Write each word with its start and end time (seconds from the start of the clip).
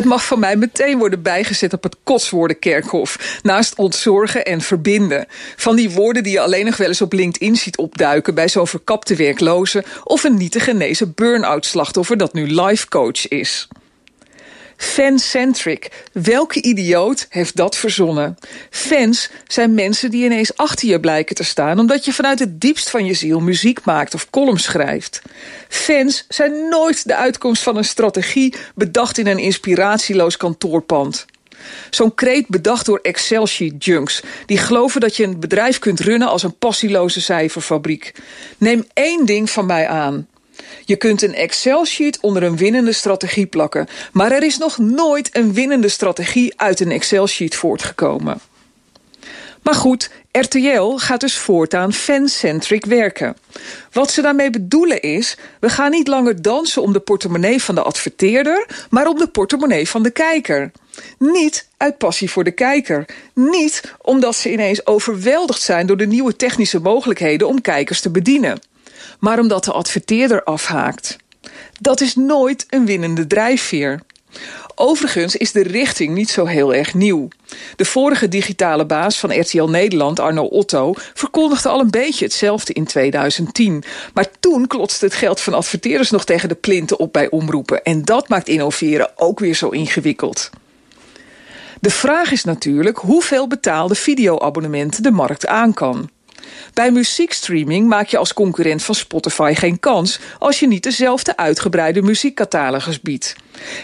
Het 0.00 0.08
mag 0.08 0.26
van 0.26 0.38
mij 0.38 0.56
meteen 0.56 0.98
worden 0.98 1.22
bijgezet 1.22 1.72
op 1.72 1.82
het 1.82 1.96
kotswoordenkerkhof. 2.04 3.38
Naast 3.42 3.74
ontzorgen 3.74 4.44
en 4.44 4.60
verbinden. 4.60 5.26
Van 5.56 5.76
die 5.76 5.90
woorden 5.90 6.22
die 6.22 6.32
je 6.32 6.40
alleen 6.40 6.64
nog 6.64 6.76
wel 6.76 6.88
eens 6.88 7.02
op 7.02 7.12
LinkedIn 7.12 7.56
ziet 7.56 7.76
opduiken... 7.76 8.34
bij 8.34 8.48
zo'n 8.48 8.66
verkapte 8.66 9.16
werkloze 9.16 9.84
of 10.04 10.24
een 10.24 10.36
niet 10.36 10.52
te 10.52 10.60
genezen 10.60 11.12
burn-out 11.14 11.66
slachtoffer... 11.66 12.16
dat 12.16 12.32
nu 12.32 12.46
life 12.46 12.88
coach 12.88 13.28
is. 13.28 13.68
Fancentric. 14.80 15.90
Welke 16.12 16.62
idioot 16.62 17.26
heeft 17.28 17.56
dat 17.56 17.76
verzonnen? 17.76 18.36
Fans 18.70 19.30
zijn 19.46 19.74
mensen 19.74 20.10
die 20.10 20.24
ineens 20.24 20.56
achter 20.56 20.88
je 20.88 21.00
blijken 21.00 21.34
te 21.34 21.44
staan... 21.44 21.78
omdat 21.78 22.04
je 22.04 22.12
vanuit 22.12 22.38
het 22.38 22.60
diepst 22.60 22.90
van 22.90 23.06
je 23.06 23.14
ziel 23.14 23.40
muziek 23.40 23.84
maakt 23.84 24.14
of 24.14 24.30
columns 24.30 24.62
schrijft. 24.62 25.22
Fans 25.68 26.24
zijn 26.28 26.68
nooit 26.68 27.06
de 27.06 27.16
uitkomst 27.16 27.62
van 27.62 27.76
een 27.76 27.84
strategie... 27.84 28.54
bedacht 28.74 29.18
in 29.18 29.26
een 29.26 29.38
inspiratieloos 29.38 30.36
kantoorpand. 30.36 31.26
Zo'n 31.90 32.14
kreet 32.14 32.48
bedacht 32.48 32.86
door 32.86 32.98
Excel-sheet-junks... 33.02 34.22
die 34.46 34.58
geloven 34.58 35.00
dat 35.00 35.16
je 35.16 35.24
een 35.24 35.40
bedrijf 35.40 35.78
kunt 35.78 36.00
runnen 36.00 36.28
als 36.28 36.42
een 36.42 36.58
passieloze 36.58 37.20
cijferfabriek. 37.20 38.14
Neem 38.58 38.84
één 38.92 39.26
ding 39.26 39.50
van 39.50 39.66
mij 39.66 39.88
aan. 39.88 40.28
Je 40.90 40.96
kunt 40.96 41.22
een 41.22 41.34
Excel-sheet 41.34 42.20
onder 42.20 42.42
een 42.42 42.56
winnende 42.56 42.92
strategie 42.92 43.46
plakken. 43.46 43.88
Maar 44.12 44.32
er 44.32 44.42
is 44.42 44.58
nog 44.58 44.78
nooit 44.78 45.36
een 45.36 45.52
winnende 45.52 45.88
strategie 45.88 46.52
uit 46.56 46.80
een 46.80 46.90
Excel-sheet 46.90 47.54
voortgekomen. 47.54 48.40
Maar 49.62 49.74
goed, 49.74 50.10
RTL 50.30 50.96
gaat 50.96 51.20
dus 51.20 51.36
voortaan 51.36 51.92
fancentric 51.92 52.86
werken. 52.86 53.36
Wat 53.92 54.10
ze 54.10 54.22
daarmee 54.22 54.50
bedoelen 54.50 55.00
is... 55.00 55.36
we 55.60 55.68
gaan 55.68 55.90
niet 55.90 56.08
langer 56.08 56.42
dansen 56.42 56.82
om 56.82 56.92
de 56.92 57.00
portemonnee 57.00 57.62
van 57.62 57.74
de 57.74 57.82
adverteerder... 57.82 58.66
maar 58.88 59.06
om 59.06 59.18
de 59.18 59.28
portemonnee 59.28 59.88
van 59.88 60.02
de 60.02 60.10
kijker. 60.10 60.70
Niet 61.18 61.68
uit 61.76 61.98
passie 61.98 62.30
voor 62.30 62.44
de 62.44 62.52
kijker. 62.52 63.04
Niet 63.34 63.94
omdat 63.98 64.36
ze 64.36 64.52
ineens 64.52 64.86
overweldigd 64.86 65.62
zijn... 65.62 65.86
door 65.86 65.96
de 65.96 66.06
nieuwe 66.06 66.36
technische 66.36 66.80
mogelijkheden 66.80 67.48
om 67.48 67.60
kijkers 67.60 68.00
te 68.00 68.10
bedienen 68.10 68.60
maar 69.18 69.38
omdat 69.38 69.64
de 69.64 69.72
adverteerder 69.72 70.44
afhaakt. 70.44 71.16
Dat 71.80 72.00
is 72.00 72.14
nooit 72.14 72.66
een 72.68 72.86
winnende 72.86 73.26
drijfveer. 73.26 74.00
Overigens 74.74 75.36
is 75.36 75.52
de 75.52 75.62
richting 75.62 76.14
niet 76.14 76.30
zo 76.30 76.44
heel 76.44 76.74
erg 76.74 76.94
nieuw. 76.94 77.28
De 77.76 77.84
vorige 77.84 78.28
digitale 78.28 78.86
baas 78.86 79.18
van 79.18 79.40
RTL 79.40 79.62
Nederland, 79.62 80.20
Arno 80.20 80.44
Otto, 80.44 80.94
verkondigde 81.14 81.68
al 81.68 81.80
een 81.80 81.90
beetje 81.90 82.24
hetzelfde 82.24 82.72
in 82.72 82.84
2010. 82.84 83.84
Maar 84.14 84.26
toen 84.40 84.66
klotste 84.66 85.04
het 85.04 85.14
geld 85.14 85.40
van 85.40 85.54
adverteerders 85.54 86.10
nog 86.10 86.24
tegen 86.24 86.48
de 86.48 86.54
plinten 86.54 86.98
op 86.98 87.12
bij 87.12 87.30
omroepen. 87.30 87.82
En 87.82 88.04
dat 88.04 88.28
maakt 88.28 88.48
innoveren 88.48 89.10
ook 89.16 89.38
weer 89.38 89.54
zo 89.54 89.68
ingewikkeld. 89.68 90.50
De 91.80 91.90
vraag 91.90 92.32
is 92.32 92.44
natuurlijk 92.44 92.98
hoeveel 92.98 93.46
betaalde 93.46 93.94
videoabonnementen 93.94 95.02
de 95.02 95.10
markt 95.10 95.46
aan 95.46 95.74
kan. 95.74 96.10
Bij 96.74 96.90
muziekstreaming 96.90 97.88
maak 97.88 98.08
je 98.08 98.18
als 98.18 98.32
concurrent 98.32 98.82
van 98.82 98.94
Spotify 98.94 99.52
geen 99.56 99.80
kans 99.80 100.18
als 100.38 100.60
je 100.60 100.66
niet 100.66 100.82
dezelfde 100.82 101.36
uitgebreide 101.36 102.02
muziekcatalogus 102.02 103.00
biedt. 103.00 103.36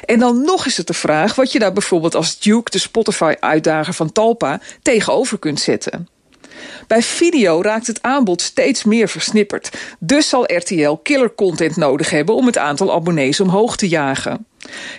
En 0.05 0.19
dan 0.19 0.43
nog 0.43 0.67
is 0.67 0.77
het 0.77 0.87
de 0.87 0.95
vraag 0.95 1.35
wat 1.35 1.53
je 1.53 1.59
daar 1.59 1.73
bijvoorbeeld 1.73 2.15
als 2.15 2.39
Duke, 2.39 2.71
de 2.71 2.79
Spotify-uitdager 2.79 3.95
van 3.95 4.13
Talpa, 4.13 4.61
tegenover 4.83 5.39
kunt 5.39 5.61
zetten. 5.61 6.09
Bij 6.87 7.03
video 7.03 7.63
raakt 7.63 7.87
het 7.87 8.03
aanbod 8.03 8.43
steeds 8.43 8.85
meer 8.85 9.09
versnipperd. 9.09 9.71
Dus 9.99 10.29
zal 10.29 10.55
RTL 10.57 10.95
killer 11.03 11.35
content 11.35 11.77
nodig 11.77 12.11
hebben 12.11 12.35
om 12.35 12.47
het 12.47 12.59
aantal 12.59 12.93
abonnees 12.93 13.41
omhoog 13.41 13.77
te 13.77 13.89
jagen. 13.89 14.47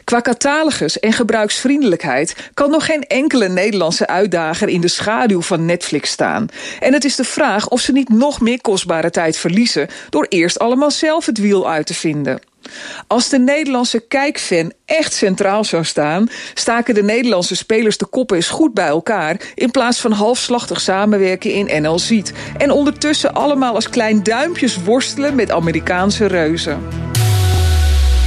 Qua 0.03 0.21
catalogus 0.21 0.99
en 0.99 1.13
gebruiksvriendelijkheid 1.13 2.49
kan 2.53 2.69
nog 2.69 2.85
geen 2.85 3.03
enkele 3.03 3.49
Nederlandse 3.49 4.07
uitdager 4.07 4.69
in 4.69 4.81
de 4.81 4.87
schaduw 4.87 5.41
van 5.41 5.65
Netflix 5.65 6.09
staan. 6.09 6.47
En 6.79 6.93
het 6.93 7.03
is 7.03 7.15
de 7.15 7.23
vraag 7.23 7.69
of 7.69 7.79
ze 7.79 7.91
niet 7.91 8.09
nog 8.09 8.41
meer 8.41 8.61
kostbare 8.61 9.09
tijd 9.09 9.37
verliezen 9.37 9.87
door 10.09 10.25
eerst 10.29 10.59
allemaal 10.59 10.91
zelf 10.91 11.25
het 11.25 11.37
wiel 11.37 11.69
uit 11.69 11.85
te 11.85 11.93
vinden. 11.93 12.39
Als 13.07 13.29
de 13.29 13.39
Nederlandse 13.39 13.99
kijkfan 13.99 14.73
echt 14.85 15.13
centraal 15.13 15.63
zou 15.63 15.83
staan, 15.83 16.29
staken 16.53 16.93
de 16.93 17.03
Nederlandse 17.03 17.55
spelers 17.55 17.97
de 17.97 18.05
koppen 18.05 18.35
eens 18.35 18.49
goed 18.49 18.73
bij 18.73 18.87
elkaar 18.87 19.41
in 19.55 19.71
plaats 19.71 19.99
van 19.99 20.11
halfslachtig 20.11 20.81
samenwerken 20.81 21.51
in 21.51 21.81
NL 21.81 21.99
Ziet 21.99 22.33
en 22.57 22.71
ondertussen 22.71 23.33
allemaal 23.33 23.73
als 23.73 23.89
klein 23.89 24.23
duimpjes 24.23 24.83
worstelen 24.83 25.35
met 25.35 25.51
Amerikaanse 25.51 26.25
reuzen. 26.25 26.79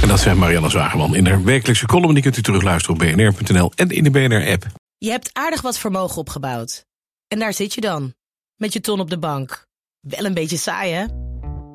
En 0.01 0.07
dat 0.07 0.19
zei 0.19 0.35
Marianne 0.35 0.69
Zwageman 0.69 1.15
in 1.15 1.27
haar 1.27 1.43
wekelijkse 1.43 1.85
column. 1.85 2.13
Die 2.13 2.23
kunt 2.23 2.37
u 2.37 2.41
terugluisteren 2.41 2.95
op 2.95 3.01
bnr.nl 3.01 3.71
en 3.75 3.89
in 3.89 4.03
de 4.03 4.11
BNR-app. 4.11 4.65
Je 4.97 5.09
hebt 5.09 5.29
aardig 5.33 5.61
wat 5.61 5.77
vermogen 5.77 6.17
opgebouwd. 6.17 6.85
En 7.27 7.39
daar 7.39 7.53
zit 7.53 7.73
je 7.73 7.81
dan, 7.81 8.13
met 8.55 8.73
je 8.73 8.81
ton 8.81 8.99
op 8.99 9.09
de 9.09 9.17
bank. 9.17 9.65
Wel 9.99 10.25
een 10.25 10.33
beetje 10.33 10.57
saai, 10.57 10.91
hè? 10.91 11.05